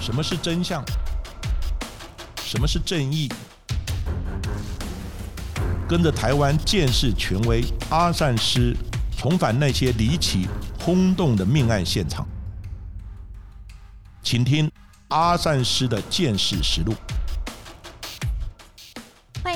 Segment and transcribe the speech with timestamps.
[0.00, 0.82] 什么是真相？
[2.42, 3.30] 什么是正义？
[5.86, 8.74] 跟着台湾建识权威阿善师，
[9.16, 10.48] 重返那些离奇
[10.80, 12.26] 轰动的命案现场，
[14.22, 14.70] 请听
[15.08, 16.94] 阿善师的见识实录。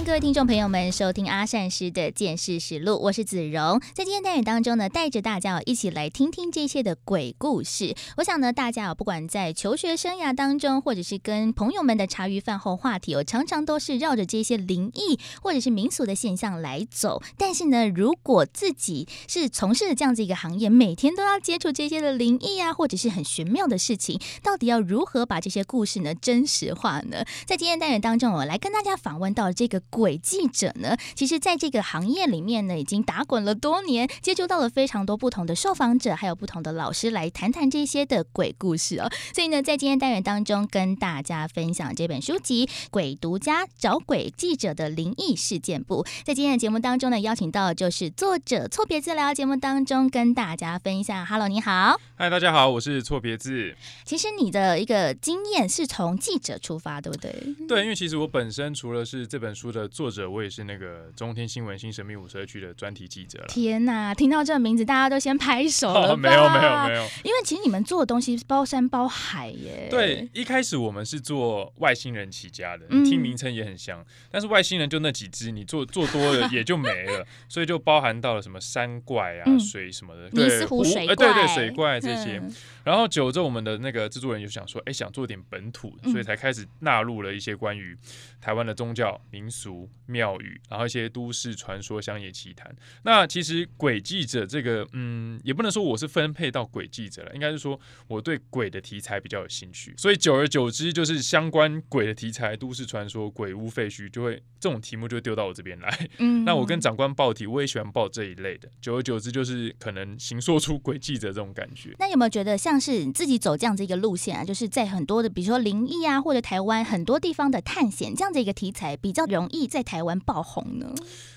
[0.04, 3.80] 各位听众朋友们收听阿善师的见识实录，我是子荣。
[3.94, 7.94] 在今天单元当中呢，带着大家一起来听听这些的鬼故事。
[8.18, 17.22] 我想呢，大家不管在求学生涯当中，或者是跟朋友们的茶余饭后话题，我，常常都是绕着这些灵异或者是民俗的现象来走。
[17.38, 27.24] 但是呢，如果自己是从事这样子一个行业，每天都要接触这些的灵异啊，或者是很玄妙的事情，到底要如何把这些故事呢真实化呢？
[27.46, 29.80] 在今天单元当中，我来跟大家访问到这个。
[29.94, 39.08] 鬼记者呢，其实在这个行业里面呢，已经打滚了多年，接触到了非常多不同的受访者，还有不同的老师来谈谈这些的鬼故事哦。
[39.32, 46.02] 所以呢，在今天单元当中，跟大家分享这本书籍《鬼独家找鬼记者的灵异事件簿》。
[46.24, 51.24] 在今天的节目当中呢，邀请到就是作者错别字聊节目当中跟大家分享。
[51.24, 52.00] Hello，你好。
[52.16, 53.76] 嗨，大家好，我是错别字。
[54.04, 57.32] 其实你的一个经验是从记者出发，对不对？
[57.68, 63.44] 对，因为其实我本身除了是这本书的作者，我也是那个中天新闻新神秘五十二区的专题记者。
[63.48, 66.14] 天哪，听到这个名字，大家都先拍手了。
[66.16, 67.02] 没有，没有，没有。
[67.24, 69.88] 因为其实你们做的东西包山包海耶。
[69.90, 74.04] 对，一开始我们是做外星人起家的，听名称也很像。
[74.30, 81.94] 但是外星人就那几只，你做做多了也就没了， 所以就包含到了什么山怪啊、水什么的，对，湖水怪，对对，水怪。
[82.04, 82.42] 这些，
[82.84, 87.96] 然后久之，我们的那个制作人就想说，哎，想做点本土，所以才开始纳入了一些关于
[88.40, 92.74] 台湾的宗教、民俗、庙宇，然后一些都市传说、乡野奇谈。
[93.02, 106.08] 那其实鬼记者这个，嗯，也不能说我是分配到鬼记者了，应该是说我对鬼的题材比较有兴趣，所以久而久之，就是相关鬼的题材、都市传说、鬼屋废墟，就会这种题目就丢到我这边来。
[106.18, 108.68] 嗯， 那我跟长官报题，我也喜欢报这一类的。
[108.80, 111.94] 久而久之，就是可能形塑出鬼记者这种感觉。
[111.98, 114.44] 那有没有觉得像是你自己走这样子一个路线啊？
[114.44, 120.94] 就是在很多的，比如说灵异啊，或者台湾很多地方的探险这样子一个题材，比较容易在台湾爆红呢？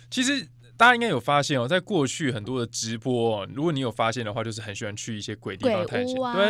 [0.10, 6.46] 其实大家应该有发现哦，在过去很多的直播，如果你有发现的话，就是很喜欢去一些鬼地方探险，对，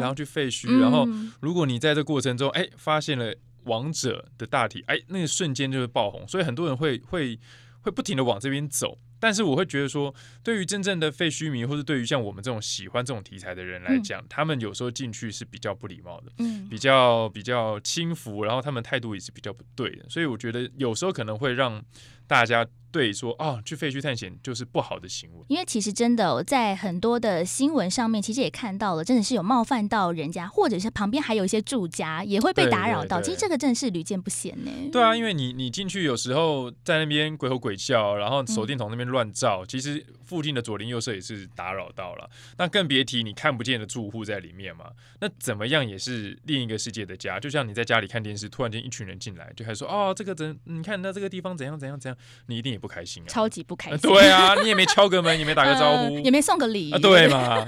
[0.00, 1.06] 然后去废墟，然后
[1.40, 7.38] 如果你在这过程中哎发现了王者的大体，哎，那个瞬间就会爆红，所以很多人会会
[7.80, 8.96] 会不停的往这边走。
[9.18, 21.82] 但是我会觉得说，对于真正的废墟迷，或者对于像我们这种喜欢这种题材的人来讲，他们有时候进去是比较不礼貌的，嗯，比较比较轻浮，然后他们态度也是比较不对的，所以我觉得有时候可能会让
[22.26, 22.66] 大家。
[22.92, 25.44] 对，说啊，去废墟探险就是不好的行为。
[25.48, 33.20] 因为其实真的在很多的新闻上面，其实也看到了，真的是有冒犯到人家，或者是旁边还有一些住家也会被打扰到。
[33.20, 34.70] 其实这个真的是屡见不鲜呢。
[34.90, 42.30] 对啊，因为你你进去有时候在那边鬼吼鬼叫，然后手电筒那边乱照，其实附近的左邻右舍也是打扰到了。
[42.56, 44.86] 那更别提你看不见的住户在里面嘛。
[45.20, 47.38] 那怎么样也是另一个世界的家。
[47.38, 52.15] 就像你在家里看电视，突然间一群人进来，就还说哦，这个怎你看那这个地方怎样怎样怎样，
[52.46, 52.86] 你一定也不。
[52.86, 53.98] 开心啊，超级不开心。
[53.98, 57.66] 对啊，你也没敲个门，也没打个招呼， 也没送个礼，对嘛？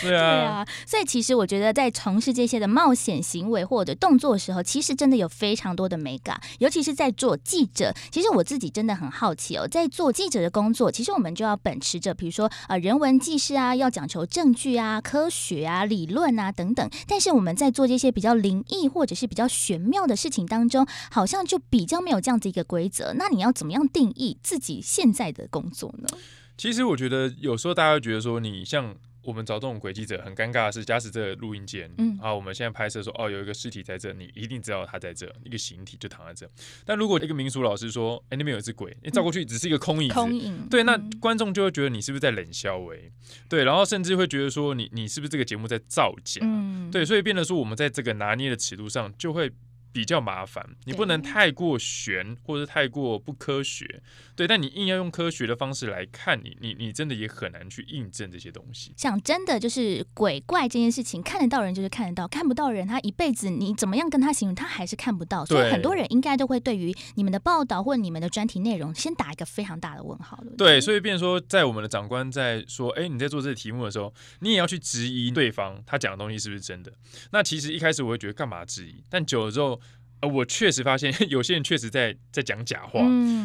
[0.00, 0.66] 对啊，对啊。
[0.86, 6.40] 所以其实我觉得，在从事这些的冒险行为或者动作的时候，其实真的有非常多的美感。
[6.58, 16.90] 尤其是在做记者，其实我自己真的很好奇哦，在做记者的工作，其实我们就要秉持着，比如说呃人文纪事啊，要讲求证据啊、科学啊、理论啊等等。
[17.06, 23.12] 但是我们在做这些比较灵异或者是比较玄妙的事情当中，好像就比较没有这样子一个规则。
[23.16, 24.38] 那你要怎么样定义？
[24.42, 26.08] 自己现在的工作呢？
[26.56, 36.48] 其实我觉得有时候大家会觉得说，你像我们找这种鬼记者，很尴尬的是，假使这个录音间，嗯，啊，我们现在拍摄说，哦，有一个尸体在这，你一定知道他在这，一个形体就躺在这。
[36.84, 42.78] 但如果一个民俗老师说，哎，那边有一只鬼，你照过去只是一个空影，空影，对，那观众就会觉得你是不是在冷笑？
[42.78, 43.10] 为
[43.48, 46.40] 对，然后甚至会觉得说，你你是不是这个节目在造假？
[46.44, 49.50] 嗯，对，所以变得说，我们在这个拿捏的尺度上就会。
[49.94, 54.02] 比较麻烦，你不能太过悬或者太过不科学，
[54.34, 54.44] 对。
[54.44, 58.92] 但你硬要用科学的方式来看，你你你真的也很难去印证这些东西。
[58.96, 65.44] 想真的就是鬼怪这件事情，看得到人就是看得到，看不到人他一辈子你怎么样跟他形容，他还是看不到。
[65.46, 76.92] 所以很多人应该都会对于你们的报道或者你们的专题内容，先打一个非常大的问号对，所以变说，在我们的长官在说，哎，你在做这个题目的时候，你也要去质疑对方他讲的东西是不是真的。
[77.30, 79.80] 那其实一开始我会觉得干嘛质疑，但久了之后。
[80.24, 83.00] 呃，我确实发现 有些人确实在在讲假话，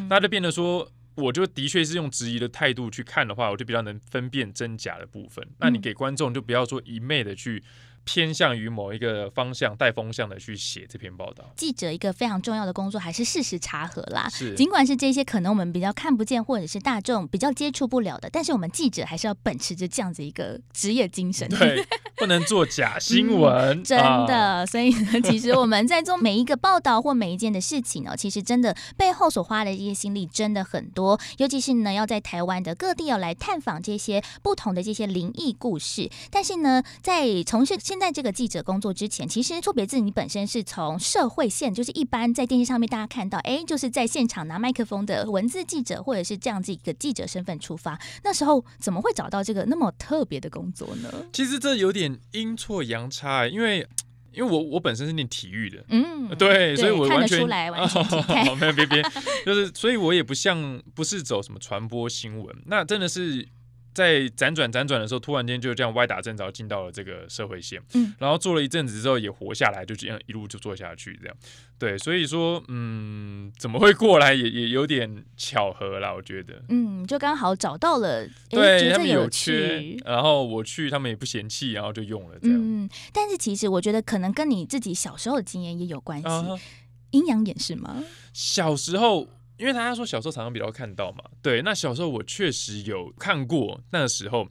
[0.09, 0.89] 那就变得说。
[1.15, 5.45] 我就的确是用质疑的态度去看的话，我就比较能分辨真假的部分。
[5.59, 7.61] 那你给观众就不要说一昧的去。
[8.03, 11.43] 偏向于某一个方向带风向的去写这篇报道。
[11.55, 14.27] 记者一个非常重要的工作还是事实查核啦。
[14.29, 21.47] 是，尽管是这些可能我们比较看不见或者是大众比较接触不了的，但是我们记者还是要秉持着这样子一个职业精神。
[21.49, 21.85] 对，
[22.15, 23.83] 不能做假新闻。
[23.83, 23.97] 真
[24.27, 31.19] 的，所以呢，其实我们在做每一个报道或每一件的事情呢，其实真的背后所花的这些心力真的很多。
[31.37, 36.09] 尤其是呢，要在台湾的各地要来探访这些不同的这些灵异故事。
[36.29, 47.99] 但是呢，在从事现在这个记者工作之前，其实错别字你本身是从社会线，就是一般在电视上面大家看到，哎，就是在现场拿麦克风的文字记者，或者是这样子一个记者身份出发。
[48.23, 51.11] 那时候怎么会找到这个那么特别的工作呢？
[51.33, 53.79] 其实这有点阴错阳差，因为
[54.33, 58.05] 因为我我本身是念体育的，嗯，对，所以我完全完全
[58.59, 59.01] 没有别别，
[59.43, 63.47] 就是所以我也不像不是走什么传播新闻，那真的是。
[63.93, 71.35] 在辗转辗转的时候，突然间就这样歪打正着进到了这个社会线，嗯，然后做了一阵子之后也活下来，就这样一路就做下去，这样，
[71.77, 86.27] 对，所以说，嗯，怎么会过来 也也有点巧合啦，我觉得，嗯，就刚好找到了，对他们有缺，然后我去，他们也不嫌弃，然后就用了，这样，嗯，但是其实我觉得可能跟你自己小时候的经验也有关系，
[87.11, 88.03] 阴阳眼是吗？
[88.33, 89.27] 小时候。
[89.59, 94.47] 因为大家说小时候常常比较看到嘛，对，那小时候我确实有看过，那个时候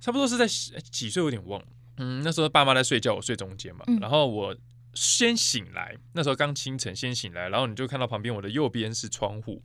[0.00, 1.66] 差不多是在几岁有点忘了，
[1.96, 4.54] 嗯，那时候爸妈在睡觉，我睡中间嘛，然后我
[4.94, 9.62] 先醒来，那时候刚清晨先醒来，然后你就看到旁边我的右边是窗户，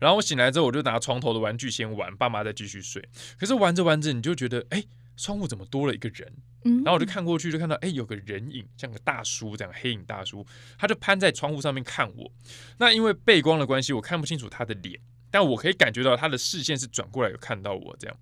[0.00, 4.84] 然后我醒来之后我就拿床头的玩具先玩，爸妈再继续睡，可是玩着玩着你就觉得，哎。
[5.16, 6.32] 窗户怎么多了一个人？
[6.64, 10.44] 嗯然后我就看过去，就看到哎，有个人影，像个大叔这样，黑影大叔，
[10.78, 12.30] 他就攀在窗户上面看我。
[12.78, 14.98] 那因为背光的关系，我看不清楚他的脸，
[15.30, 18.16] 但我可以感觉到他的视线是转过来有看到我这样。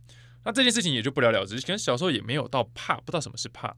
[0.44, 1.58] 那这件事情也就不了了之。
[1.62, 3.74] 可能小时候也没有到怕，不知道什么是怕。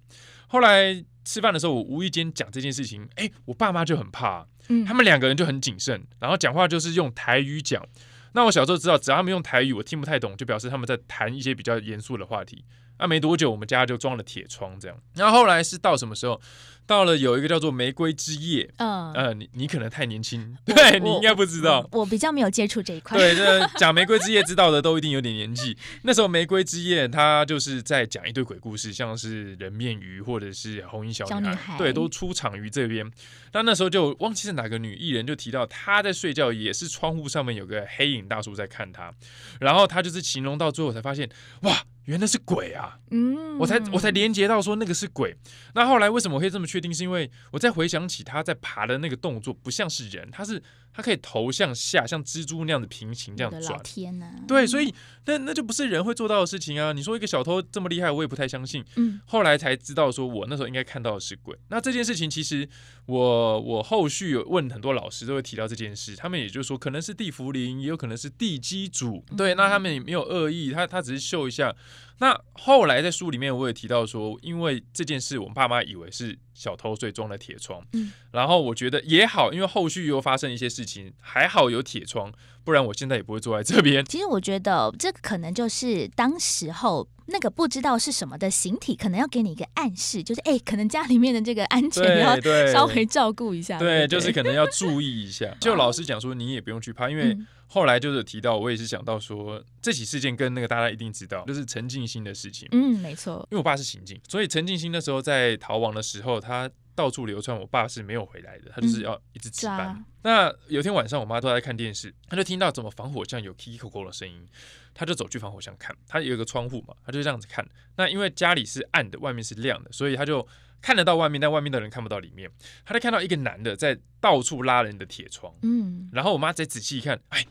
[0.48, 7.86] 后来吃饭的时候，我无意间讲这件事情，哎，我爸妈就很怕，嗯，他们两个人就很谨慎，然后讲话就是用台语讲。
[8.32, 12.64] 那我小时候知道，只要他们用台语，我听不太懂，就表示他们在谈一些比较严肃的话题。
[12.98, 14.96] 那没多久，我们家就装了铁窗，这样。
[15.14, 16.40] 然后后来是到什么时候？
[16.86, 18.62] 到了有一个叫做《玫瑰之夜》。
[18.76, 21.84] 嗯，呃，你你可能太年轻，对你应该不知道。
[21.90, 23.18] 我比较没有接触这一块。
[23.18, 25.76] 对，这讲《玫瑰之夜》知道的都一定有点年纪。
[26.04, 33.10] 那时候《玫瑰之夜》它就是在讲一堆鬼故事，像是人面鱼或者是红衣小女孩，对，都出场于这边。
[33.52, 39.12] 那那时候就忘记是哪个女艺人就提到她在睡觉，也是窗户上面有个黑影大叔在看她，
[39.58, 41.28] 然后她就是形容到最后才发现，
[41.62, 41.82] 哇。
[42.06, 42.98] 原来是鬼啊！
[43.10, 45.36] 嗯，我才我才连接到说那个是鬼。
[45.74, 46.92] 那后来为什么会这么确定？
[46.92, 50.62] 是因为我在回想起他在爬的那个动作，不像是人，他是。
[50.96, 53.78] 它可以头向下，像蜘蛛那样子平行这样转。
[53.84, 54.32] 天哪！
[54.48, 54.90] 对，所以
[55.26, 56.90] 那那就不是人会做到的事情啊！
[56.94, 58.82] 你说一个小偷这么厉害，我也不太相信。
[58.94, 61.54] 嗯，后来才知道，说我那时候应该看到的是鬼。
[61.68, 62.66] 那这件事情其实
[63.04, 66.16] 我我后续有问很多老师，都会提到这件事。
[66.16, 69.22] 他们也就是说，可能是地茯苓，也有可能是地基主。
[69.36, 71.76] 对，那他们也没有恶意，他他只是秀一下。
[72.20, 76.38] 那后来在书里面我也提到说，因为这件事，我们爸妈以为是。
[76.56, 82.32] 小偷最装了铁窗，嗯，然后我觉得也好，因为后续又发生一些事情，还好有铁窗，
[82.64, 84.02] 不然我现在也不会坐在这边。
[84.06, 92.40] 其实我觉得这可能就是当时候那个不知道是什么的形体，可能要给你一个暗示，就是哎，可能家里面的这个安全要
[92.72, 95.54] 稍微照顾一下，对，就是可能要注意一下。
[95.60, 97.36] 就老师讲说，你也不用去怕，因为。
[97.68, 102.68] 后来就是提到，我也是想到说，这起事件跟那个大家一定知道，就是陈静心的事情。
[102.72, 103.46] 嗯，没错。
[103.50, 110.04] 因为我爸是刑警，所以陈静心那时候在逃亡的时候，他到处流窜，我爸是没有回来的，他就是要一直值班。
[110.22, 114.48] 那有天晚上，我妈都在看电视，她就听到怎么防火巷有 k i k o 的声音，
[114.94, 117.68] 她就走去防火巷看，她有一个窗户嘛，她就这样子看。
[117.96, 120.46] 那因为家里是暗的，外面是亮的，所以她就。
[120.80, 122.50] 看得到外面，但外面的人看不到里面。
[122.84, 127.44] 他就看到一个男的在到处拉人的铁窗，嗯，然后我妈再仔细一看，哎，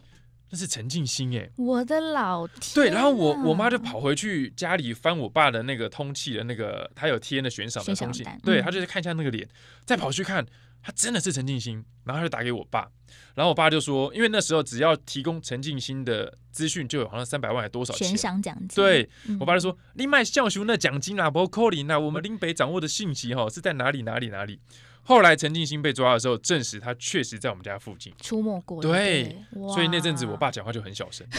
[0.50, 2.74] 那是陈静心哎，我的老天！
[2.74, 9.48] 对，然后我我妈就跑回去家里翻我爸的那个通气的那个，他有贴的悬赏的通气，对他就是看一下那个脸，
[9.86, 10.46] 再跑去看。
[10.88, 12.88] 他真的是陈静心，然后他就打给我爸，
[13.34, 18.76] 然后我爸就说，因为那时候只要提供陈静心的资讯，就有好像三百万还多少钱悬赏奖金。
[18.76, 19.10] 对
[19.40, 24.60] 我爸就说，你买教雄那奖金啊，不扣零啊，我们林北掌握的信息哈是在哪里哪里哪里。
[25.06, 28.82] 后来陈静心被抓的时候，证实他确实在我们家附近出没过。
[28.82, 29.38] 对，
[29.74, 31.26] 所以那阵子我爸讲话就很小声。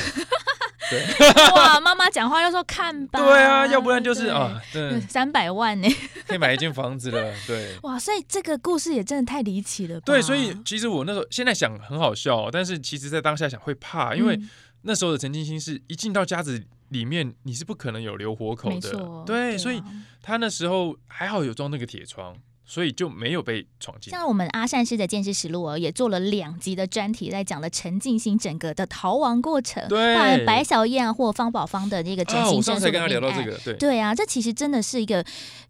[0.89, 1.05] 对，
[1.53, 1.81] 哇！
[1.81, 3.19] 妈妈讲话要说看吧。
[3.19, 5.89] 对啊，要不然就是啊，对，三百万呢，
[6.29, 7.35] 可以买一间房子了。
[7.45, 7.99] 对， 哇！
[7.99, 10.01] 所以这个故事也真的太离奇了。
[10.03, 14.39] 对，所以其实我那时候现在想很好笑，但是其实在当下想会怕，因为
[14.83, 19.83] 那时候的陈金星是一进到家子里面，你是不可能有留活口的，对，所以
[20.23, 22.37] 他那时候还好有装那个铁窗。
[22.67, 24.11] 所以就没有被闯进。
[24.11, 29.87] 像我们阿善师的见识实录哦，也做了两集的专题，在讲了陈静心整个的逃亡过程。
[29.89, 35.25] 对，白小燕或方宝芳的那个真心深处的聊到这个，对对啊，这其实真的是一个，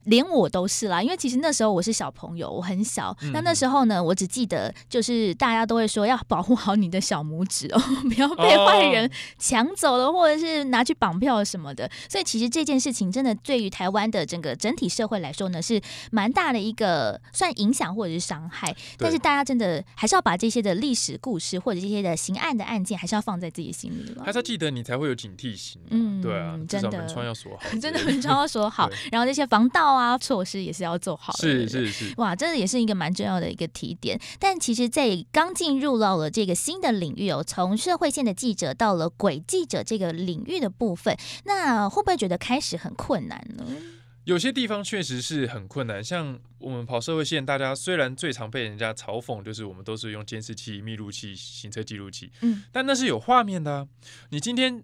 [0.04, 1.02] 连我都是啦。
[1.02, 3.14] 因为其实那时候我是小朋友，我很小。
[3.32, 11.90] 那那时候呢，我只记得就是大家都会说要保护好你的小拇指哦， 不要被坏人抢走了，或者是拿去绑票什么的。
[12.08, 15.78] 所以其实这件事情真的对于台湾的整个整体社会来说呢，是
[16.10, 16.85] 蛮大的一个。
[16.86, 24.22] 呃，算影响或者是伤害，但是大家真的还是要把这些的历史故事或者这些的刑案的案件，还是要放在自己心里了。
[24.24, 25.82] 还是要记得，你才会有警惕心。
[25.90, 31.32] 嗯，对啊， 真的门窗要锁好，真的门窗要锁好，然后这些防盗啊措施也是要做好。
[31.38, 34.20] 是是是，哇，这个也是一个蛮重要的一个提点。
[34.38, 43.64] 但其实，在刚进入到了这个新的领域哦，从社会线的记者到了鬼记者这个领域的部分，那会不会觉得开始很困难呢？
[44.26, 53.86] 有些地方确实是很困难，像我们跑社会线，大家虽然最常被人家嘲讽，就是我们都是用监视器、密录器、行车记录器，嗯，但那是有画面的。
[54.30, 54.82] 你今天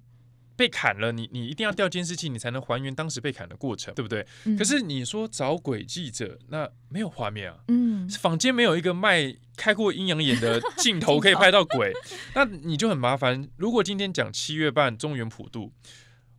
[0.55, 4.25] 被砍了，你你一定要调监视器，你才能还原当时被砍的过程，对不对？
[4.57, 11.93] 可是你说找鬼记者，那没有画面啊，嗯，坊间没有一个卖开过阴阳眼的镜头可以拍到鬼，
[12.37, 13.49] 那你就很麻烦。
[13.57, 15.73] 如果今天讲七月半中原普渡，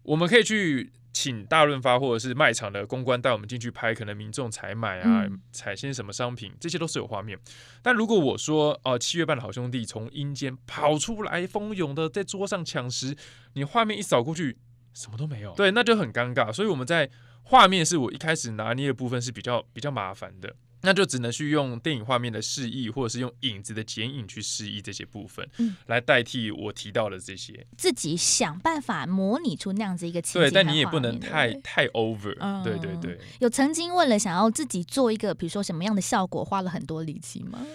[0.03, 0.91] 我们可以去。
[1.15, 7.38] 请大润发或者是卖场的公关带我们进去拍，可能民众采买啊，采些什么商品，这些都是有画面。
[7.83, 13.15] 但如果我说哦，七月半的好兄弟从阴间跑出来，蜂拥的在桌上抢食，
[13.53, 14.57] 你画面一扫过去，
[14.95, 16.51] 什么都没有，对，那就很尴尬。
[16.51, 17.07] 所以我们在
[17.43, 20.55] 画面是我一开始拿捏的部分是比较比较麻烦的。
[20.83, 27.65] 那就只能去用电影画面的示意，或者是用影子的剪影去示意这些部分，嗯，来代替我提到的这些。
[27.77, 32.35] 自己想办法模拟出那样子一个情对，但你也不能太太 over。
[32.63, 33.17] 对对对。
[33.39, 37.65] 有曾经为了想要自己做一个，比如说什么样的效果，花了很多力气吗？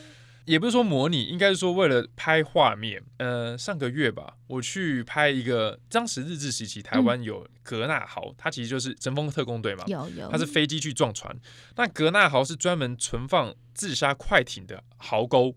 [0.48, 3.02] 也不是说模拟，应该是说为了拍画面。
[3.18, 11.38] 呃，上个月吧，我去拍一个当时日治时期台湾有格纳豪，它其实就是神风特工队嘛，有有，它是飞机去撞船。
[11.76, 15.54] 那格纳豪是专门存放自杀快艇的壕沟，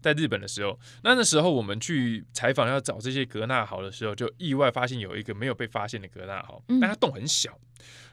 [0.00, 7.58] 在日本的时候，那那时候我们去采访要找这些格纳豪的时候，就意外发现有一个没有被发现的格纳豪，但它洞很小。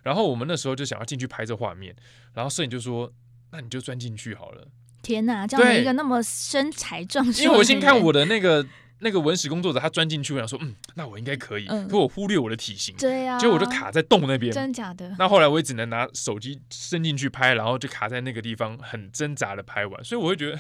[0.03, 1.95] 然后我们那时候就想要进去拍这画面，
[2.33, 3.13] 然后摄影就说
[3.51, 4.67] ：“那你就钻进去好了。”
[5.01, 8.65] 天呐，这样的一个那么身材壮硕，因为我先看我的那个
[8.99, 15.15] 那个文史工作者，他钻进去，我想说，嗯，那我应该可以，可我忽略我的体型，对呀，结果我就卡在洞那边，真假的。
[15.17, 20.59] 那后来我也只能拿手机伸进去拍，然后就卡在那个地方，很挣扎的拍完，所以我会觉得。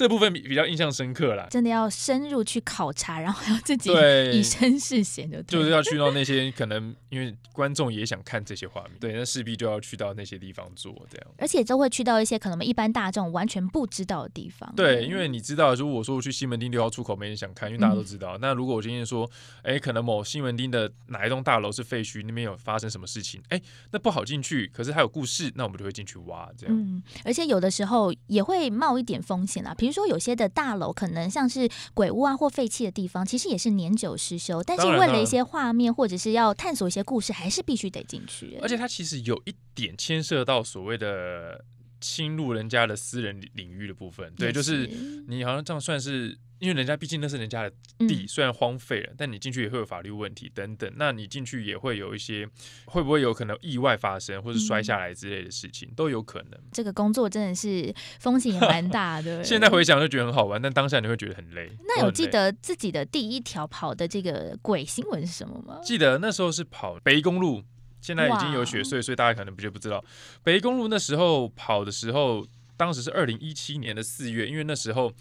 [0.00, 3.90] 这部分比比较印象深刻啦，真的要深入去考察，然后要自己
[4.32, 14.72] 以身试险的，就是要去到那些可能因为观众也想看这些画面，对，那势必就要去到那些地方做这样，而且都会去到一些可能一般大众完全不知道的地方。
[14.74, 18.38] 对，因为你知道，如果我说我去西门町六号出口，没人想看，因为大家都知道。
[18.40, 19.30] 那如果我今天说，
[19.62, 26.74] 哎，可能某西门町的哪一栋大楼是废墟，那边有发生什么事情，哎，那不好进去，可是还有故事，那我们就会进去挖这样。
[26.74, 30.70] 嗯，而且有的时候也会冒一点风险啊，比如说有些的大。
[30.70, 34.62] 大楼可能像是鬼屋啊或废弃的地方，其实也是年久失修。
[34.62, 38.56] 但是为了一些画面或者是要探索一些故事，还是必须得进去。
[38.62, 41.64] 而且它其实有一点牵涉到所谓的
[42.00, 44.32] 侵入人家的私人领域的部分。
[44.36, 44.88] 对，就是
[45.28, 46.38] 你好像这样算是。
[46.60, 47.72] 因为人家毕竟那是人家的
[48.06, 50.92] 地，虽然荒废了，但你进去也会有法律问题等等。
[50.96, 52.46] 那你进去也会有一些，
[52.84, 56.60] 会不会有可能意外发生，或是摔下来之类的事情都有可能。
[56.70, 59.40] 这个工作真的是风险也蛮大的。
[59.42, 61.72] 现在回想就觉得很好玩，但当下你会觉得很累。
[61.88, 65.80] 那有记得自己的第一条跑的这个鬼新闻是什么吗？
[65.82, 67.62] 记得那时候是跑北宜公路，
[68.00, 70.04] 现在已经有雪隧，所以大家可能不就不知道
[70.42, 75.12] 北宜公路那时候跑的时候，当时是二零一七年的四月，因为那时候。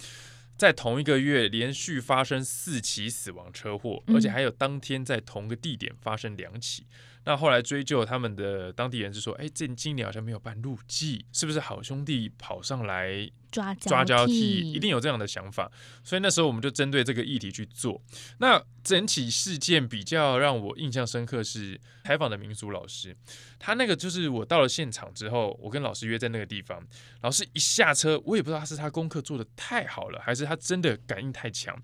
[0.60, 6.86] 在同一个月连续发生四起死亡车祸，而且还有当天在同个地点发生两起。
[7.30, 14.72] 那后来追究他们的当地人是说，哎，这今年好像没有办入祭，是不是好兄弟跑上来抓抓交替？
[14.72, 15.72] 一定有这样的想法。
[16.04, 18.02] 所以那时候我们就针对这个议题去做。
[18.40, 23.16] 那整起事件比较让我印象深刻是采访的民俗老师，
[23.60, 26.84] 他那个就是我到了现场之后，我跟老师约在那个地方，
[27.22, 31.80] 老师一下车，我也不知道他是他功课做的太好了，还是他真的感应太强。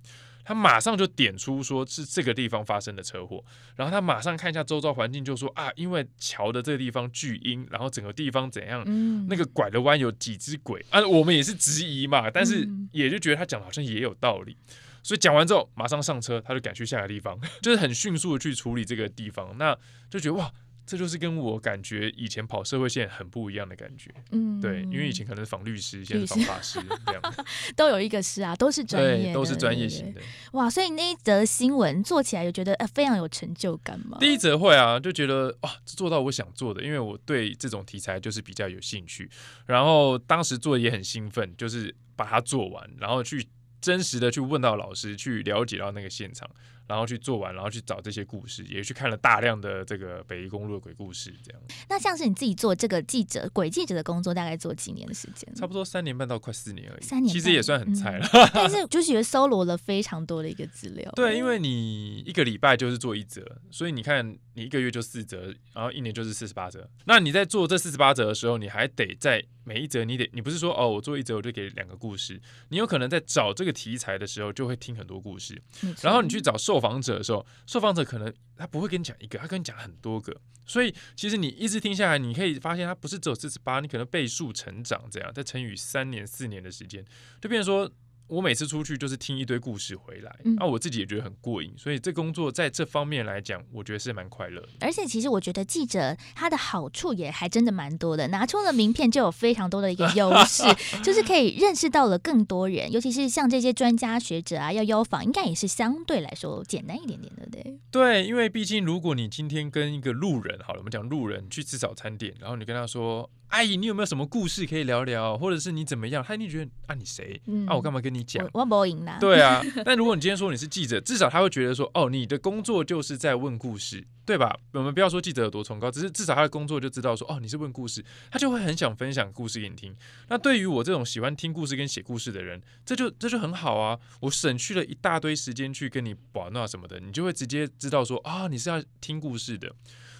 [0.46, 3.44] 他马上就点出说是这个地方发生的车祸，
[3.75, 8.86] 然后他马上看一下周遭环境，就说啊，因为桥的这个地方巨阴，然后整个地方怎样，
[9.28, 14.56] 那个拐的弯有几只鬼啊，我们也是质疑嘛，但是也就觉得他讲的好像也有道理，
[15.02, 19.75] 所以讲完之后马上上车，他就赶去下个地方， 就是很迅速的去处理这个地方，那
[20.10, 20.52] 就觉得哇。
[20.86, 27.22] 这就是跟我感觉以前跑社会线很不一样的感觉，嗯，对，因为以前可能是仿律师，现在是仿法师这样，
[27.75, 30.22] 都有一个师啊，都是专业，都是专业型的。
[30.51, 34.18] 哇，所以那一则新闻做起来有觉得呃非常有成就感嘛？
[34.20, 39.30] 第一则会啊，就觉得哇，做到我想做的，因为我对这种题材就是比较有兴趣，
[39.65, 43.48] 然后当时做也很兴奋，就是把它做完，然后去
[43.82, 46.50] 真实的去问到老师，去了解到那个现场。
[46.88, 51.62] 然后去做完，然后去找这些故事，也去看了大量的这个北宜公路的鬼故事，这样。
[51.89, 55.54] 那像是你自己做这个记者鬼记者的工作，大概做几年的时间？
[55.56, 57.01] 差不多三年半到快四年而已。
[57.04, 61.12] 三年其实也算很菜了，但是就是觉得搜罗了非常多的一个资料。
[61.15, 66.89] 对，因为你一个礼拜就是做一则，所以你看你一个月就四则，然后一年就是四十八则。
[67.06, 75.62] 那你在做这四十八则的时候，你还得在每一则你得你不是说哦，我做一则我就给两个故事，你有可能在找这个题材的时候就会听很多故事，
[76.01, 76.79] 然后你去找受。
[76.86, 87.03] 访者的时候，受访者可能他不会跟你讲一个，他跟你讲很多个，所以其实你一直听下来，你可以发现他不是只有四十八，你可能倍数成长，这样再乘以三年、四年的时间，
[87.41, 87.91] 就变成说。
[88.27, 94.63] 我每次出去就是听一堆故事回来，那我自己也觉得很过瘾，所以这工作在这方面来讲，我觉得是蛮快乐。
[94.79, 100.63] 而且其实我觉得记者他的好处也还真的蛮多的，拿出了名片就有非常多的一个优势，
[101.03, 107.79] 就是可以认识到了更多人，尤其是像这些专家学者啊，要邀访应该也是相对来说简单一点点的，对。
[107.91, 113.29] 对，因为毕竟如果你今天跟一个路人，好了，我们讲路人去吃早餐店，然后你跟他说。
[113.50, 115.38] 阿姨，你有没有什么故事可以聊聊？
[115.38, 116.22] 或者是你怎么样？
[116.22, 117.39] 他一定觉得啊，你谁？
[117.67, 118.48] 啊，我干嘛跟你讲？
[118.53, 119.17] 我不赢啦。
[119.19, 124.57] 对啊， 但如果你今天说你是记者，至少他会觉得说，哦，你的工作就是在问故事，对吧？
[124.72, 129.95] 我们不要说记者有多崇高，只是至少他的工作就知道说，哦，你是问故事，他就会很想分享故事给你听。
[130.29, 134.00] 那对于我这种喜欢听故事跟写故事的人，这就这就很好啊！
[134.22, 139.72] 我省去了一大堆时间去跟你玩闹什么的，你就会直接知道说，啊，你是要听故事的。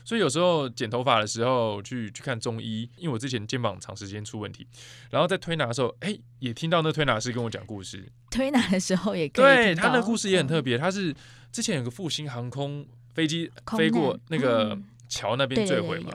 [0.06, 4.66] 所以有时候剪头发的时候去去看中医，因为我之前肩膀长时间出问题，
[5.10, 8.08] 然后在推拿的时候，哎，也听到那推拿师跟我讲故事。
[8.30, 11.14] 推拿的时候也对他那故事也很特别，他是
[11.52, 14.78] 之前有个复兴航空飞机飞过那个
[15.10, 16.12] 桥那边坠毁嘛，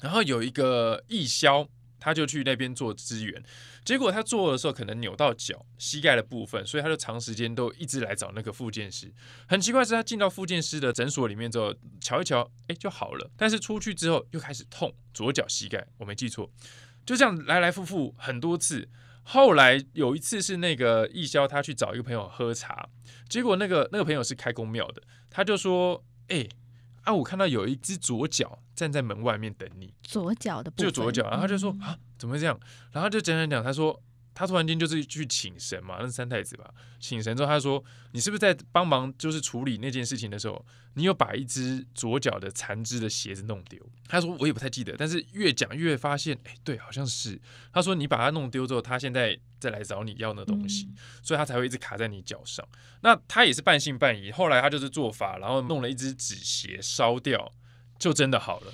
[0.00, 1.68] 然后有一个义消，
[2.04, 3.42] 他就去那边做支援。
[3.82, 9.10] 结果他做的时候可能扭到脚膝盖的部分，所以他就长时间都一直来找那个复健师。
[9.48, 13.30] 很奇怪是，他进到复健师的诊所里面之后，瞧一瞧，哎，就好了。
[13.38, 16.50] 但是出去之后又开始痛，左脚膝盖，我没记错，
[17.06, 18.86] 就这样来来复复很多次。
[19.22, 22.90] 后来有一次是那个易潇他去找一个朋友喝茶，
[23.26, 26.46] 结果那个那个朋友是开公庙的，他就说，哎。
[27.04, 27.12] 啊！
[27.12, 32.58] 我看到有一只左脚站在门外面等你，左脚的就左脚，然后他就说啊，怎么会这样？
[32.92, 34.02] 然后就讲讲讲，他说。
[34.34, 36.74] 他突然间就是去请神嘛，那是三太子吧？
[36.98, 47.40] 请神之后，他说：“你是不是在帮忙，就是处理那件事情的时候，你有把一只左脚的残肢的鞋子弄丢？”他说：“我也不太记得，但是越讲越发现，哎，对，好像是。”
[47.72, 50.88] 他说：“你把它弄丢之后，他现在再来找你要那东西，
[51.22, 52.66] 所以他才会一直卡在你脚上。
[53.02, 57.52] 那他也是半信半疑，后来他就是做法，然后弄了一只纸鞋烧掉，
[57.98, 58.72] 就真的好了。”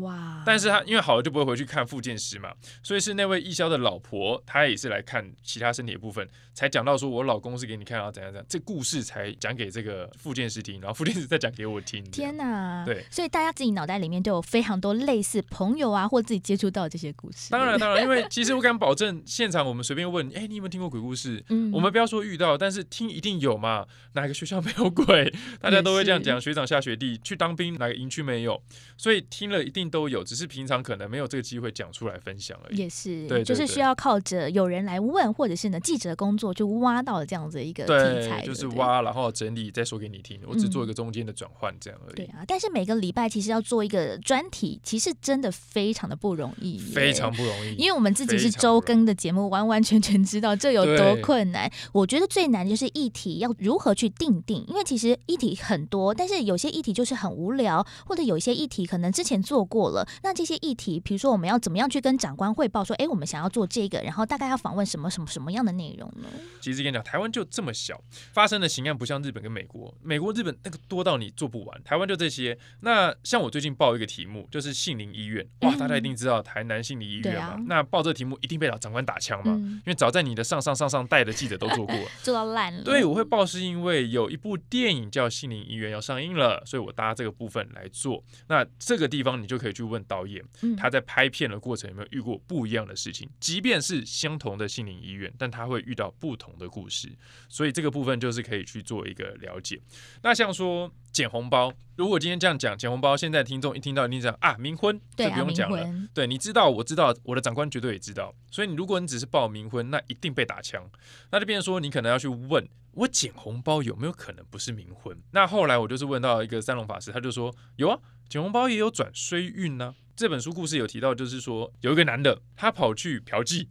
[0.00, 0.42] 哇！
[0.46, 12.02] 但是他因为好了就不会回去看复健师嘛，所以是那位义消的老婆，她也是来看其他身体的部分，才讲到说我老公是给你看啊怎样怎样，这故事才讲给这个复健师听，然后复健师再讲给我听。
[12.10, 12.84] 天哪！
[12.84, 17.50] 对，所以大家自己脑袋里面都有非常多类似朋友啊，或自己接触到这些故事。
[17.50, 21.44] 当然当然，因为其实我敢保证，现场我们随便问，哎，你有没有听过鬼故事？
[21.50, 23.86] 嗯，我们不要说遇到，但是听一定有嘛。
[24.14, 25.32] 哪个学校没有鬼？
[25.60, 26.40] 大家都会这样讲。
[26.40, 28.62] 学长下学弟去当兵，哪个营区没有？
[28.96, 32.76] 所以听了一定都有，只是平常可能没有这个机会讲出来分享而已。
[32.78, 40.40] 也是，对，就是需要靠着有人来问，或者是呢记者的工作就挖到了这样子一个题材，就是挖，然后整理再说给你听。
[40.46, 42.14] 我只做一个中间的转换这样而已。
[42.14, 47.74] 对啊，但是每个礼拜其实要做一个专题，其实真的非常的不容易，非常不容易。
[47.74, 51.70] 因为我们自己是周更的节目，完完全全知道这有多困难。
[51.92, 60.06] 我觉得最难就是议题要如何去定定，因为其实议题很多，但是有些议题就是很无聊，或者有一些议题可能之前做过了。
[60.22, 66.28] 那这些议题，比如说我们要怎么样去跟长官汇报，说，哎，我们想要做这个，然后大概要访问什么什么什么样的内容呢？
[66.60, 68.00] 其实跟你讲，台湾就这么小，
[68.32, 72.56] 发生的刑案不像日本跟美国，美国、日本那个多到你做不完，台湾就这些。
[72.80, 77.56] 那像我最近报一个题目，就是杏林医院，哇，大家一定知道台南杏林医院嘛。
[77.66, 82.82] 那报这个题目一定被老长官打枪嘛，因为早在你的上上上上代的记者都做过， 做到烂了。
[82.84, 88.22] 对，我会报是因为有一部电影叫《杏林医院》要上映了，所以我搭这个部分来做。
[88.48, 89.53] 那这个地方你就。
[89.54, 90.44] 就可以去问导演，
[90.76, 93.28] 他在拍片的过程有没有遇过不一样的事情？
[93.38, 97.08] 即便是相同的心灵医院，但他会遇到不同的故事，
[97.48, 99.80] 所以这个部分就是可以去做一个了解。
[100.22, 105.88] 那像说捡红包，如果今天这样讲捡红包，现在听众一听到你讲啊冥婚，就不用讲了。
[106.12, 108.34] 对，你知道，我知道，我的长官绝对也知道。
[108.50, 110.90] 所以你如果你只是报冥婚，那一定被打枪。
[111.30, 115.16] 那就变成说，你可能要去问我捡红包有没有可能不是冥婚？
[115.32, 119.94] 那后来我就是问到一个三龙法师，他就说有啊，捡红包也有转衰运呢。
[120.16, 123.66] 这本书故事有提到，就是说有一个男的，他跑去嫖妓，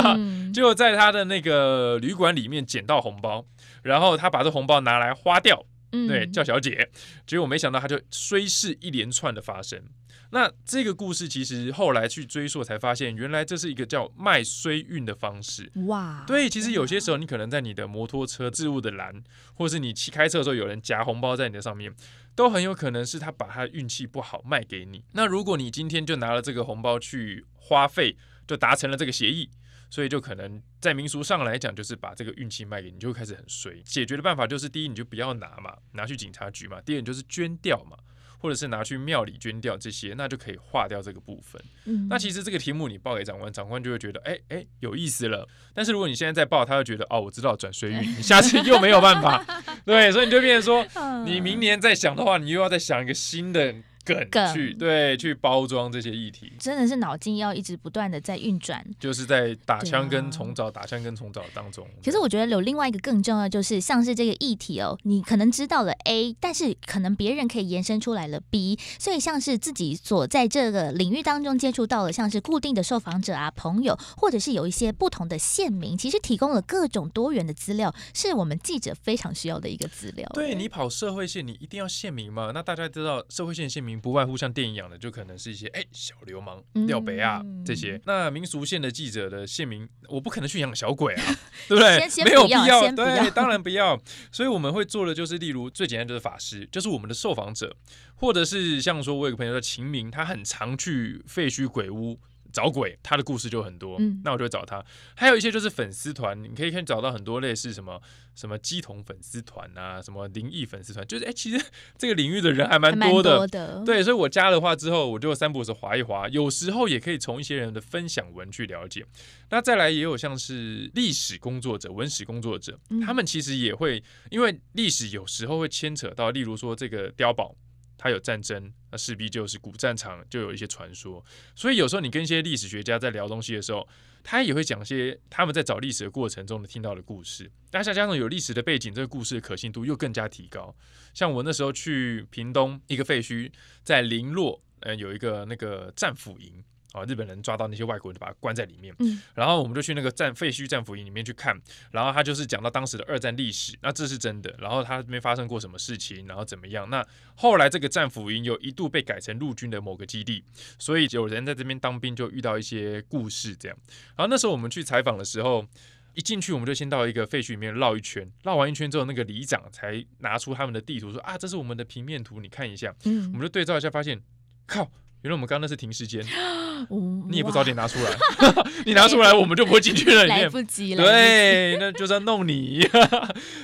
[0.52, 3.46] 就在他的那个旅馆里面捡到红包，
[3.82, 6.90] 然后他把这红包拿来花掉，对，叫小姐。
[7.26, 9.82] 结果没想到他就虽是一连串的发生。
[10.30, 15.70] 那这个故事其实后来去追溯才发现，原来这是一个叫卖衰运的方式。
[15.86, 19.22] 哇，对，其实有些时候你可能在你的摩托车置物的栏，
[19.54, 21.94] 或是你骑开车的时候有人夹红包在你的上面，
[22.34, 25.04] 都很有可能是他把他运气不好卖给你。
[25.12, 28.16] 那如果你今天就拿了这个红包去花费，
[28.48, 29.48] 就达成了这个协议，
[29.90, 33.80] 所以就可能在民俗上来讲，就是把这个运气卖给你，就会开始很衰。
[33.84, 37.96] 解决的办法就是，第一你就不要拿嘛，拿去警察局嘛；第二就是捐掉嘛。
[38.38, 41.60] 或者是拿去庙里捐掉这些，那就可以划掉这个部分。
[41.86, 45.48] 嗯，那其实这个题目你报给长官，长官就会觉得，哎哎，有意思了。
[45.74, 49.42] 但是如果你现在再报，他会觉得，哦，我知道转水运，你下次 又没有办法。
[49.86, 53.74] 对，所以你就变成说，你明年再想的话，你又要再想一个新的。
[54.14, 61.86] 梗去对去包装这些议题，真的是脑筋要一直不断的在运转，就是在打枪跟重找、打枪跟重找当中。
[62.02, 80.28] 其实我觉得有另外一个更重要，就是像是这个议题哦，你可能知道了 A，但是可能别人可以延伸出来了 B，所以像是自己所在这个领域当中接触到了，像是固定的受访者啊、朋友，或者是有一些不同的县民，其实提供了各种多元的资料，是我们记者非常需要的一个资料。
[80.34, 82.52] 对你跑社会线，你一定要县民嘛？
[82.54, 83.95] 那大家知道社会线县民。
[84.00, 88.00] 不外乎像电影一样的，就可能是一些哎小流氓、廖北啊这些。
[88.04, 91.36] 那民俗县的记者的县民，我不可能去养小鬼啊，
[91.68, 92.24] 对不对？
[92.24, 94.00] 没有必要，对，当然不要。
[94.30, 97.74] 所以我们会做的就是，例如最简单就是法师，就是我们的受访者，
[98.14, 102.18] 或者是像说我有个朋友叫秦明，他很常去废墟鬼屋。
[102.56, 104.82] 找鬼，他的故事就很多，那我就会找他。
[105.14, 108.00] 还有一些就是粉丝团，你可以可以找到很多类似什么
[108.34, 111.62] 什么鸡同粉丝团啊，什么灵异粉丝团，就是哎，其实
[111.98, 113.46] 这个领域的人还蛮多的。
[113.84, 119.04] 对，所以我加了话之后，我就三步时划一划，有时候也可以从一些人的分享文去了解。
[119.50, 127.54] 那再来也有像是历史工作者、文史工作者，他们其实也会，因为历史有时候会牵扯到，例如说这个碉堡。
[127.98, 133.88] 它有战争，那势必就是古战场就有一些传说，所以有时候你跟一些历史学家在聊东西的时候，
[134.22, 137.50] 他也会讲些他们在找历史的过程中的听到的故事。
[137.70, 140.74] 大家加上有历史的背景，这个故事的可信度又更加提高。
[141.14, 143.50] 像我那时候去屏东一个废墟，
[143.82, 146.62] 在林落，呃，有一个那个战俘营。
[146.92, 147.04] 啊！
[147.04, 148.94] 日本人抓到那些外国人，就把他关在里面。
[148.98, 154.54] 嗯，然后我们就去那个战废墟战俘营里面去看，然后他就是讲到当时的二战历史，那这是真的。
[154.58, 156.88] 然后他那边发生过什么事情，然后怎么样？
[156.88, 160.42] 那后来这个战俘营有一度被改成陆军的某个基地，
[160.78, 163.76] 所以有人在这边当兵就遇到一些故事这样。
[164.16, 165.66] 然后那时候我们去采访的时候，
[166.14, 174.22] 一进去我们就先到一个废墟里面绕一圈，绕完一圈之后，那个里长才拿出他们的地图说：“啊，这是我们的平面图，你看一下。”嗯，我们就对照一下，发现
[174.66, 174.90] 靠。
[175.22, 176.24] 原来我们刚刚那是停尸间，
[177.28, 178.10] 你也不早点拿出来，
[178.84, 180.26] 你拿出来我们就不会进去了。
[180.26, 182.86] 来不及了，对， 那就是要弄你。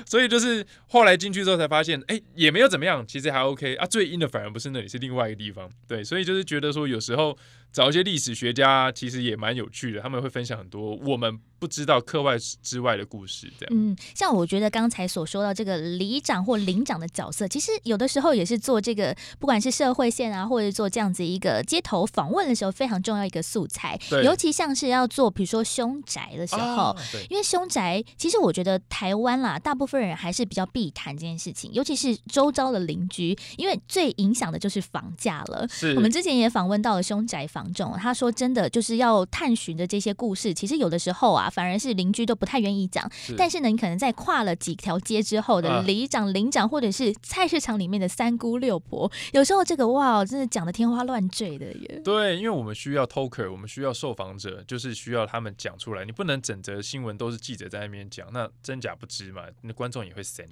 [0.07, 3.87] 所以就是后来进去之后才发现，哎，也没有怎么样，其实还 OK 啊。
[3.87, 5.69] 最阴的反而不是那里，是另外一个地方。
[5.87, 7.37] 对，所以就是觉得说有时候。
[7.73, 10.01] 找一些历史学家，其实也蛮有趣的。
[10.01, 13.51] 他们会分享很多我们不知道课外之外的故事。
[13.59, 23.99] 这样，嗯，像我觉得刚才所说到这个里长或领长的角色，其实有的时候也是做这个，不管是社会线啊，或者做这样子一个街头访问的时候，非常重要一个素材。
[24.23, 26.95] 尤其像是要做，比如说凶宅的时候，
[27.31, 35.67] 因为凶宅，其实我觉得台湾啦，大部分人还是比较避谈这件事情，尤其是周遭的邻居，因为最影响的就是房价了。
[35.71, 37.62] 是，我们之前也访问到了凶宅房。
[37.99, 43.07] 他说：“真的就是要探寻的这些故事，其实有的时候啊，反而是邻居都不太愿意讲。
[43.37, 52.01] 但是呢，你可能在跨了几条街之后的里长、领长，或者是菜市场里面的三姑六婆，有时候这个哇，真的讲的天花乱坠的耶。
[52.05, 56.05] 对，因为我们需要 talker，我们需要受访者，就是需要他们讲出来。
[56.05, 60.47] 你不能整则新闻都是记者在那边讲，那真假不知嘛，那观众也会神。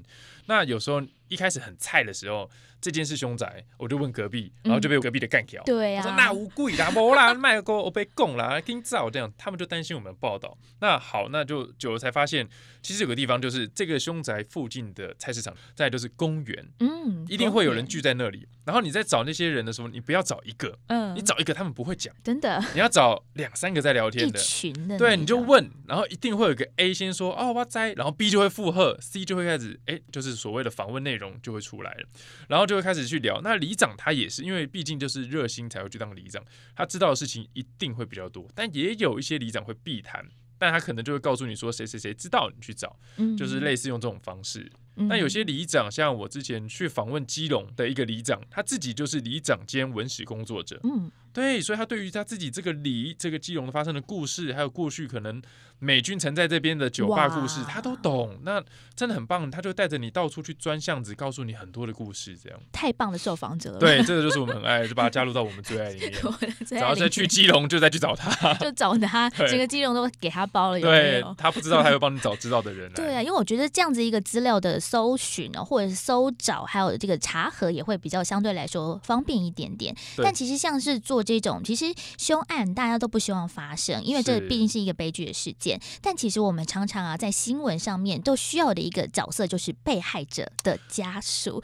[0.47, 5.63] 那有时候。”一开始很菜的时候，这件事凶宅，我就问隔壁，然后就被隔壁的干掉。
[5.65, 10.59] 对呀，说那无故的，没啦，卖过我被供了，听造这样，他们就担心我们报道。
[10.81, 12.49] 那好，那就久了才发现，
[12.83, 18.47] 其实有个地方就是这个凶宅附近的菜市场，再就是公园，嗯，一定会有人聚在那里。
[18.65, 32.09] 然后你在找那些人的时候，你不要找一个，嗯，你找一个他们不会讲，真的，你要找两三个在聊天的，一群的，对，你就问，然后一定会有个 A 先说哦哇塞，然后 B 就会附和，C 就会开始，哎，就是所谓的访问内容就会出来了，
[32.49, 33.41] 然后就会开始去聊。
[33.43, 40.25] 那里长他也是，因为毕竟就是热心才会去当里长，他知道的事情一定会比较多，但也有一些里长会避谈，
[40.59, 42.97] 但他可能就会告诉你说谁谁谁知道你去找，
[43.37, 44.71] 就是类似用这种方式。
[45.09, 50.79] 那有些里长，像我之前去访问基隆的一个里长，他自己就是里长兼文史工作者。
[50.83, 55.41] 嗯，对，所以他对于他自己这个里这个基隆发生的故事，还有过去可能
[55.79, 58.39] 美军曾在这边的酒吧故事，他都懂。
[58.43, 58.63] 那
[58.95, 63.79] 真的很棒，他就带着你到处去钻巷子，告诉你很多的故事，这样太棒的受访者了。
[63.79, 66.13] 对， 这个就是我们很爱，就把他加入到我们最爱里面。
[66.81, 70.81] 然后再去基隆，就再去找他， 就找他，整个基隆都给他包了。
[70.81, 72.93] 对他不知道，他会帮你找知道的人。
[72.93, 75.65] 对啊，因为我觉得这样子一个资料的搜寻哦。
[75.65, 79.95] 或者是搜找，还有这个查核也会比较相对来说方便一点点。
[80.17, 85.81] 但其实像是做这种，其实凶案大家都不希望发生，因为这毕竟是一个悲剧的事件。
[86.01, 91.63] 但其实我们常常啊，在新闻上面都需要的一个角色，就是被害者的家属。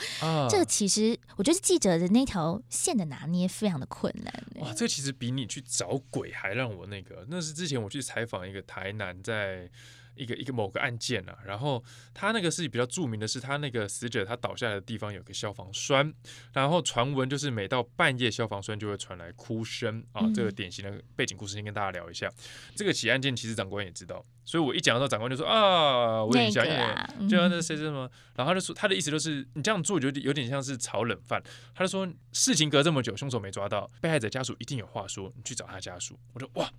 [0.50, 4.44] 这个其实我觉得记者的那条线的拿捏非常的困难。
[4.56, 7.26] 哇，这其实比你去找鬼还让我那个。
[7.28, 9.70] 那是之前我去采访一个台南在。
[10.16, 16.12] 一个一个某个案件啊，然后他那个是比较著名的是，他那个死者他倒下来的地方有个消防栓，
[16.52, 22.30] 然后传闻就是每到半夜消防栓就会传来哭声啊，这个典型的背景故事先跟大家聊一下。
[22.74, 31.42] 这个起案件其实长官也知道，所以我一讲到长官就说啊，我也想演，就像那谁谁什么，然后他就说他的意思就是你这样做就有点像是炒冷饭，
[31.74, 36.18] 他就说事情隔这么久，凶手没抓到，被害者家属一定有话说，你去找他家属。
[36.32, 36.70] 我说哇，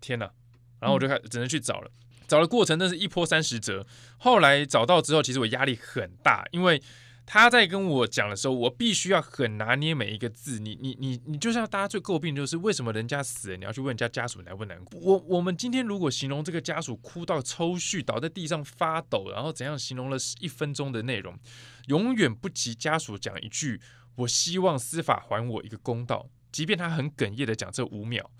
[0.00, 0.30] 天哪，
[0.80, 1.90] 然后我就开只能去找了。
[2.28, 3.84] 找的过程那是一波三十折，
[4.18, 6.80] 后来找到之后，其实我压力很大，因为
[7.24, 10.58] 他在跟我讲的时候，我必须要很拿捏每一个字。
[10.58, 14.98] 你你你你，就像大家最诟病就是为什么人家死了，你要去问人家家属难不难过？
[15.00, 21.38] 我我们今天如果形容这个家属哭到抽搐，倒在地上发抖，然后怎样形容了一分钟的内容，
[21.88, 23.80] 永远不及家属讲一句
[24.16, 28.30] “我希望司法还我一个公道”，即便他很哽咽的讲这五秒。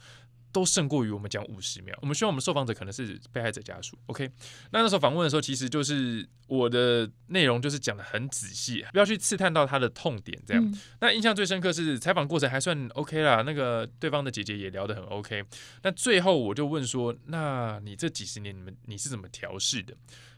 [0.50, 1.96] 都胜过于我们讲五十秒。
[2.00, 3.96] 我们希望我们受访者可能是被害者家属。
[4.06, 4.30] OK，
[4.70, 10.40] 那那时候访问的时候，其实就是我的内容就是讲的很仔细，不要去刺探到他的痛点。
[10.46, 15.44] 这样，那印象最深刻是采访过程还算 OK 啦，那个对方的姐姐也聊得很 OK。
[15.82, 19.94] 那最后我就问说：“那你这几十年你们你是怎么调试的？”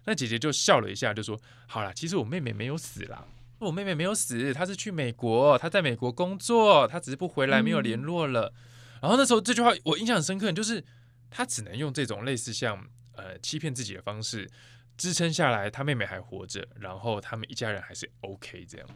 [0.07, 3.27] 那姐姐就笑了一下，就说：“好啦，其实我妹妹没有死啦，
[3.59, 8.53] 我妹妹没有死，她是去美国，她在美国工作，她只是不回来，没有联络了。”
[9.01, 10.85] 然后那时候这句话我印象很深刻，就是
[11.31, 12.85] 他只能用这种类似像
[13.15, 14.51] 呃欺骗自己的方式
[14.97, 18.89] 支撑下来，他妹妹还活着，然后他们一家人还是 OK 这样。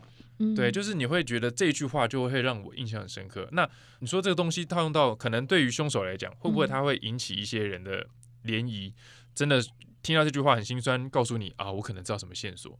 [0.57, 3.49] 对，就是你会觉得这句话就会让我印象很深刻。
[3.53, 3.69] 那
[4.01, 8.05] 你说这个东西套用到可能对于凶手来讲，会不会他会引起一些人的
[8.45, 8.93] 涟漪？
[9.33, 9.64] 真的
[10.03, 12.79] 听到这句话很心酸，告诉你啊，我可能知道什么线索。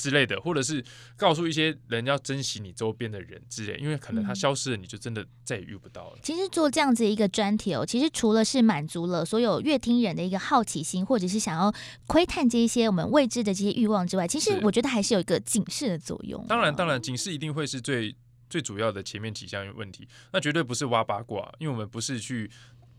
[0.00, 0.82] 之类的，或者是
[1.16, 6.18] 告诉一些人要珍惜你周边的人之类，因为可能他消失了，你就真的再也遇不到了。
[6.22, 11.72] 其实做这样子一个专题哦，其实除了是满足了所有乐听人的一个好奇心，或者是想要
[12.06, 16.44] 窥探这一些我们未知的这些欲望之外，其实我觉得还是有一个警示的作用。
[16.48, 18.16] 当然，当然，警示一定会是最
[18.48, 22.50] 最主要的前面几项问题，那绝对不是挖八卦，因为我们不是去。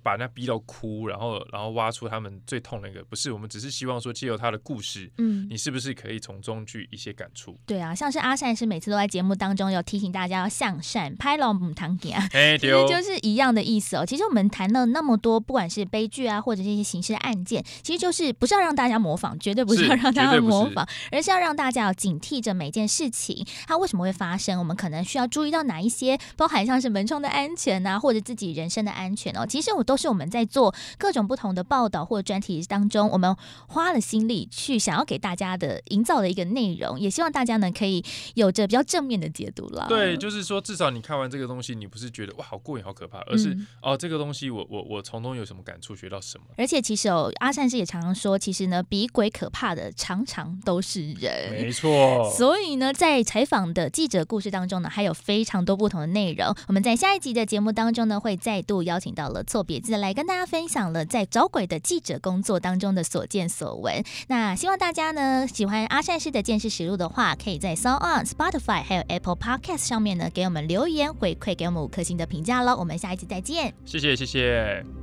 [0.04, 7.58] 把那逼到哭，然后然后挖出他们最痛那个，不是我们只是希望说借由他的故事，嗯，你是不是可以从中去一些感触？
[7.66, 12.28] 对啊，像是阿善是每次都在节目当中有提醒大家要向善，拍老母堂给啊，
[12.60, 14.04] 其实就是一样的意思哦。
[14.04, 29.46] 其实我们谈了那么多，不管是悲剧啊，或者这些刑事案件，其实就是不是要让大家模仿，绝对不是要让大家模仿，而是要让大家要警惕着每件事情它为什么会发生，我们可能需要注意到哪一些，包含像是门窗的安全啊，或者自己人身的安全哦。
[29.46, 29.86] 其实我。
[29.91, 33.36] 都是我们在做各种不同的报道或者专题当中，我们
[33.68, 38.04] 花了心力去想要给大家的营造的一个内容，也希望大家呢可以
[38.36, 39.86] 有着比较正面的解读了。
[39.90, 46.46] 对，就是说至少你看完这个东西，你不是觉得哇好过瘾好可怕，而是哦这个东西我我我从中有什么感触，学到什么。
[46.58, 51.52] 而且其实哦，阿善师也常常说，其实呢比鬼可怕的常常都是人。
[51.52, 52.32] 没错。
[52.32, 56.56] 所以呢，在采访的记者故事当中呢，还有非常多不同的内容。
[56.68, 59.81] 我们在下一集的节目当中呢，会再度邀请到了错别。
[59.82, 64.04] 子来跟大家分享了在找鬼的记者工作当中的所见所闻。
[64.28, 72.76] 那希望大家呢喜欢阿善师的见识实录的话，可以在 s o n Spotify 还有 Apple Podcast 上面呢给我们留言回馈，给我们五颗星的评价喽。
[72.78, 75.01] 我们下一期再见，谢谢谢谢。